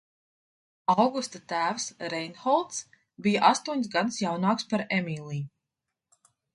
Augusta 0.93 1.41
tēvs– 1.53 1.85
Reinholds 2.15 2.81
bija 3.29 3.47
astoņus 3.53 3.95
gadus 3.99 4.21
jaunāks 4.27 4.71
par 4.75 4.89
Emīliju. 5.03 6.31